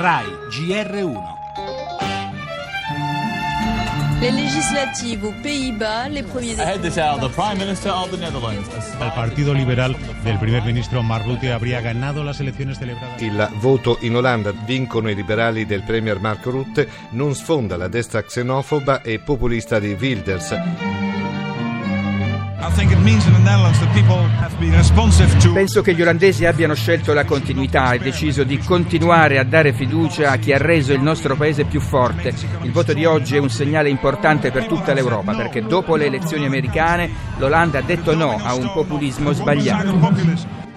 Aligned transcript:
RAI 0.00 0.24
GR1 0.48 1.20
Le 4.22 4.30
legislatives 4.30 5.24
aux 5.24 5.34
Pays-Bas, 5.42 6.08
les 6.08 6.22
premiers. 6.22 6.56
El 6.58 6.80
Partido 9.14 9.52
Liberal 9.52 9.94
del 10.24 10.38
primer 10.38 10.62
ministro 10.62 11.02
Mark 11.02 11.26
Rutte 11.26 11.52
habría 11.52 11.82
ganado 11.82 12.24
las 12.24 12.40
elecciones 12.40 12.78
celebradas. 12.78 13.20
Il 13.20 13.46
voto 13.60 13.98
in 14.00 14.16
Olanda 14.16 14.52
vincono 14.52 15.10
i 15.10 15.14
liberali 15.14 15.66
del 15.66 15.82
premier 15.82 16.18
Mark 16.18 16.46
Rutte, 16.46 16.88
non 17.10 17.34
sfonda 17.34 17.76
la 17.76 17.88
destra 17.88 18.22
xenofoba 18.22 19.02
e 19.02 19.18
populista 19.18 19.78
di 19.78 19.92
Wilders. 19.92 21.49
Penso 25.52 25.80
che 25.80 25.94
gli 25.94 26.02
olandesi 26.02 26.44
abbiano 26.44 26.74
scelto 26.74 27.14
la 27.14 27.24
continuità 27.24 27.92
e 27.92 27.98
deciso 27.98 28.44
di 28.44 28.58
continuare 28.58 29.38
a 29.38 29.44
dare 29.44 29.72
fiducia 29.72 30.30
a 30.30 30.36
chi 30.36 30.52
ha 30.52 30.58
reso 30.58 30.92
il 30.92 31.00
nostro 31.00 31.36
paese 31.36 31.64
più 31.64 31.80
forte. 31.80 32.34
Il 32.62 32.70
voto 32.70 32.92
di 32.92 33.06
oggi 33.06 33.36
è 33.36 33.38
un 33.38 33.48
segnale 33.48 33.88
importante 33.88 34.50
per 34.50 34.66
tutta 34.66 34.92
l'Europa 34.92 35.34
perché 35.34 35.62
dopo 35.62 35.96
le 35.96 36.06
elezioni 36.06 36.44
americane 36.44 37.10
l'Olanda 37.38 37.78
ha 37.78 37.82
detto 37.82 38.14
no 38.14 38.38
a 38.42 38.54
un 38.54 38.70
populismo 38.72 39.32
sbagliato. 39.32 40.68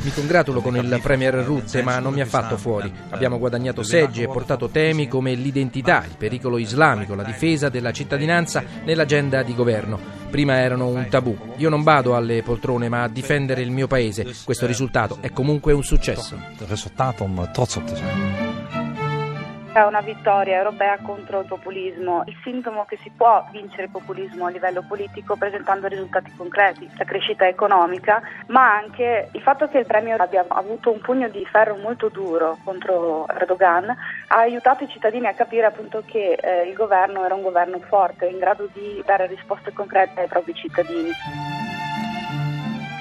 Mi 0.00 0.12
congratulo 0.14 0.60
con 0.60 0.76
il 0.76 1.00
Premier 1.02 1.34
Rutte, 1.34 1.82
ma 1.82 1.98
non 1.98 2.14
mi 2.14 2.20
ha 2.22 2.26
fatto 2.26 2.56
fuori. 2.56 2.90
Abbiamo 3.10 3.38
guadagnato 3.38 3.82
seggi 3.82 4.22
e 4.22 4.26
portato 4.26 4.68
temi 4.70 5.08
come 5.08 5.34
l'identità, 5.34 6.04
il 6.04 6.16
pericolo 6.16 6.56
islamico, 6.56 7.14
la 7.14 7.22
difesa 7.22 7.68
della 7.68 7.92
cittadinanza 7.92 8.64
nell'agenda 8.84 9.42
di 9.42 9.54
governo. 9.54 10.22
Prima 10.30 10.58
erano 10.58 10.86
un 10.86 11.06
tabù. 11.08 11.36
Io 11.58 11.68
non 11.68 11.82
vado 11.82 12.16
alle 12.16 12.42
poltrone, 12.42 12.88
ma 12.88 13.02
a 13.02 13.08
difendere 13.08 13.60
il 13.60 13.70
mio 13.70 13.86
paese. 13.86 14.26
Questo 14.42 14.66
risultato 14.66 15.18
è 15.20 15.30
comunque 15.30 15.72
un 15.72 15.84
successo. 15.84 16.36
Het 16.58 16.68
resultaat 16.68 17.20
om 17.20 17.38
eh, 17.38 17.50
trots 17.52 17.76
op 17.76 17.86
te 17.86 17.96
zijn. 17.96 18.43
È 19.74 19.82
una 19.82 20.02
vittoria 20.02 20.58
europea 20.58 20.96
contro 21.02 21.40
il 21.40 21.46
populismo. 21.46 22.22
Il 22.26 22.36
sintomo 22.44 22.84
che 22.84 22.96
si 23.02 23.10
può 23.10 23.44
vincere 23.50 23.82
il 23.82 23.90
populismo 23.90 24.46
a 24.46 24.50
livello 24.50 24.84
politico 24.86 25.34
presentando 25.34 25.88
risultati 25.88 26.32
concreti, 26.36 26.88
la 26.96 27.04
crescita 27.04 27.48
economica, 27.48 28.22
ma 28.46 28.72
anche 28.72 29.30
il 29.32 29.40
fatto 29.40 29.66
che 29.66 29.78
il 29.78 29.86
premio 29.86 30.14
abbia 30.14 30.44
avuto 30.46 30.92
un 30.92 31.00
pugno 31.00 31.28
di 31.28 31.44
ferro 31.46 31.74
molto 31.74 32.08
duro 32.08 32.56
contro 32.62 33.26
Erdogan 33.26 33.88
ha 33.88 34.38
aiutato 34.38 34.84
i 34.84 34.88
cittadini 34.88 35.26
a 35.26 35.34
capire 35.34 35.66
appunto 35.66 36.04
che 36.06 36.38
eh, 36.40 36.68
il 36.68 36.74
governo 36.74 37.24
era 37.24 37.34
un 37.34 37.42
governo 37.42 37.80
forte, 37.80 38.26
in 38.26 38.38
grado 38.38 38.68
di 38.72 39.02
dare 39.04 39.26
risposte 39.26 39.72
concrete 39.72 40.20
ai 40.20 40.28
propri 40.28 40.54
cittadini. 40.54 41.10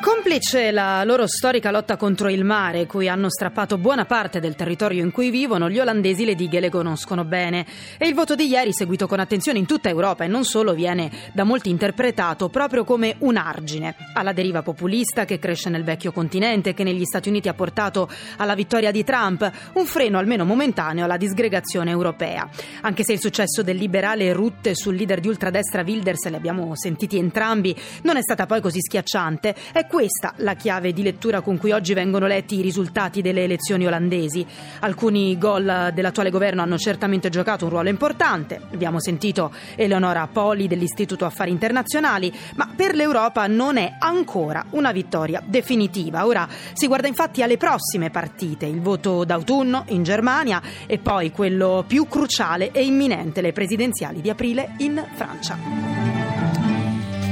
Complice 0.00 0.70
la 0.70 1.02
loro 1.02 1.26
storica 1.26 1.72
lotta 1.72 1.96
contro 1.96 2.30
il 2.30 2.44
mare, 2.44 2.86
cui 2.86 3.08
hanno 3.08 3.28
strappato 3.28 3.78
buona 3.78 4.04
parte 4.04 4.38
del 4.38 4.54
territorio 4.54 5.02
in 5.02 5.10
cui 5.10 5.28
vivono, 5.28 5.68
gli 5.68 5.80
olandesi 5.80 6.24
le 6.24 6.36
dighe 6.36 6.60
le 6.60 6.70
conoscono 6.70 7.24
bene. 7.24 7.66
E 7.98 8.06
il 8.06 8.14
voto 8.14 8.36
di 8.36 8.46
ieri, 8.46 8.72
seguito 8.72 9.08
con 9.08 9.18
attenzione 9.18 9.58
in 9.58 9.66
tutta 9.66 9.88
Europa 9.88 10.22
e 10.22 10.28
non 10.28 10.44
solo, 10.44 10.72
viene 10.72 11.10
da 11.32 11.42
molti 11.42 11.68
interpretato 11.68 12.48
proprio 12.48 12.84
come 12.84 13.16
un 13.18 13.36
argine 13.36 13.96
alla 14.14 14.32
deriva 14.32 14.62
populista 14.62 15.24
che 15.24 15.40
cresce 15.40 15.68
nel 15.68 15.82
vecchio 15.82 16.12
continente, 16.12 16.74
che 16.74 16.84
negli 16.84 17.04
Stati 17.04 17.28
Uniti 17.28 17.48
ha 17.48 17.54
portato 17.54 18.08
alla 18.36 18.54
vittoria 18.54 18.92
di 18.92 19.02
Trump, 19.02 19.50
un 19.74 19.84
freno 19.84 20.18
almeno 20.18 20.44
momentaneo 20.44 21.04
alla 21.04 21.16
disgregazione 21.16 21.90
europea. 21.90 22.48
Anche 22.82 23.02
se 23.02 23.14
il 23.14 23.20
successo 23.20 23.64
del 23.64 23.76
liberale 23.76 24.32
Rutte 24.32 24.76
sul 24.76 24.94
leader 24.94 25.18
di 25.18 25.28
ultradestra 25.28 25.82
Wilders, 25.82 26.28
li 26.28 26.36
abbiamo 26.36 26.76
sentiti 26.76 27.18
entrambi, 27.18 27.74
non 28.02 28.16
è 28.16 28.22
stata 28.22 28.46
poi 28.46 28.60
così 28.60 28.78
schiacciante, 28.80 29.54
è 29.72 29.86
questa 29.88 30.34
la 30.36 30.54
chiave 30.54 30.92
di 30.92 31.02
lettura 31.02 31.40
con 31.40 31.58
cui 31.58 31.72
oggi 31.72 31.94
vengono 31.94 32.26
letti 32.26 32.58
i 32.58 32.62
risultati 32.62 33.22
delle 33.22 33.44
elezioni 33.44 33.86
olandesi. 33.86 34.46
Alcuni 34.80 35.36
gol 35.38 35.90
dell'attuale 35.92 36.30
governo 36.30 36.62
hanno 36.62 36.76
certamente 36.76 37.30
giocato 37.30 37.64
un 37.64 37.70
ruolo 37.70 37.88
importante. 37.88 38.60
Abbiamo 38.72 39.00
sentito 39.00 39.52
Eleonora 39.74 40.28
Poli 40.30 40.68
dell'Istituto 40.68 41.24
Affari 41.24 41.50
Internazionali, 41.50 42.32
ma 42.56 42.70
per 42.76 42.94
l'Europa 42.94 43.46
non 43.46 43.78
è 43.78 43.96
ancora 43.98 44.64
una 44.70 44.92
vittoria 44.92 45.42
definitiva. 45.44 46.26
Ora 46.26 46.46
si 46.74 46.86
guarda 46.86 47.08
infatti 47.08 47.42
alle 47.42 47.56
prossime 47.56 48.10
partite, 48.10 48.66
il 48.66 48.80
voto 48.80 49.24
d'autunno 49.24 49.84
in 49.88 50.02
Germania 50.02 50.60
e 50.86 50.98
poi 50.98 51.32
quello 51.32 51.84
più 51.86 52.06
cruciale 52.06 52.70
e 52.72 52.84
imminente, 52.84 53.40
le 53.40 53.52
presidenziali 53.52 54.20
di 54.20 54.28
aprile 54.30 54.74
in 54.78 55.02
Francia. 55.14 56.27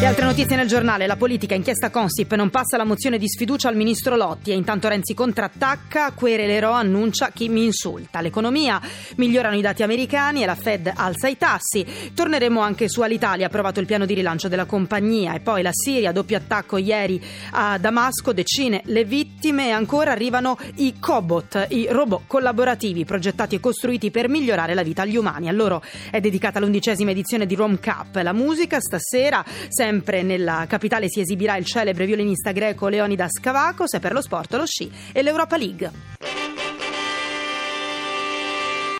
Le 0.00 0.06
altre 0.06 0.24
notizie 0.24 0.56
nel 0.56 0.66
giornale, 0.66 1.06
la 1.06 1.16
politica. 1.16 1.54
Inchiesta 1.54 1.90
Consip. 1.90 2.32
Non 2.32 2.48
passa 2.48 2.78
la 2.78 2.86
mozione 2.86 3.18
di 3.18 3.28
sfiducia 3.28 3.68
al 3.68 3.76
ministro 3.76 4.16
Lotti. 4.16 4.50
E 4.50 4.54
intanto 4.54 4.88
Renzi 4.88 5.12
contrattacca, 5.12 6.12
querelerò 6.12 6.72
annuncia 6.72 7.28
chi 7.34 7.50
mi 7.50 7.64
insulta. 7.64 8.22
L'economia, 8.22 8.80
migliorano 9.16 9.56
i 9.56 9.60
dati 9.60 9.82
americani 9.82 10.42
e 10.42 10.46
la 10.46 10.54
Fed 10.54 10.90
alza 10.94 11.28
i 11.28 11.36
tassi. 11.36 11.84
Torneremo 12.14 12.60
anche 12.60 12.88
su 12.88 13.02
Alitalia, 13.02 13.48
approvato 13.48 13.78
il 13.78 13.84
piano 13.84 14.06
di 14.06 14.14
rilancio 14.14 14.48
della 14.48 14.64
compagnia. 14.64 15.34
E 15.34 15.40
poi 15.40 15.60
la 15.60 15.68
Siria, 15.70 16.12
doppio 16.12 16.38
attacco 16.38 16.78
ieri 16.78 17.22
a 17.50 17.76
Damasco, 17.76 18.32
decine 18.32 18.80
le 18.86 19.04
vittime. 19.04 19.66
E 19.66 19.72
ancora 19.72 20.12
arrivano 20.12 20.56
i 20.76 20.94
cobot, 20.98 21.66
i 21.68 21.88
robot 21.90 22.22
collaborativi 22.26 23.04
progettati 23.04 23.56
e 23.56 23.60
costruiti 23.60 24.10
per 24.10 24.30
migliorare 24.30 24.72
la 24.72 24.82
vita 24.82 25.02
agli 25.02 25.16
umani. 25.16 25.50
A 25.50 25.52
loro 25.52 25.82
è 26.10 26.20
dedicata 26.20 26.58
l'undicesima 26.58 27.10
edizione 27.10 27.44
di 27.44 27.54
Rome 27.54 27.78
Cup. 27.78 28.14
La 28.22 28.32
musica 28.32 28.80
stasera 28.80 29.44
sempre 29.68 29.88
Sempre 29.90 30.22
nella 30.22 30.66
capitale 30.68 31.08
si 31.08 31.18
esibirà 31.18 31.56
il 31.56 31.64
celebre 31.64 32.06
violinista 32.06 32.52
greco 32.52 32.86
Leonidas 32.86 33.40
Cavacos 33.40 33.92
e 33.94 33.98
per 33.98 34.12
lo 34.12 34.22
sport 34.22 34.54
lo 34.54 34.64
sci 34.64 34.88
e 35.12 35.20
l'Europa 35.20 35.56
League. 35.56 35.90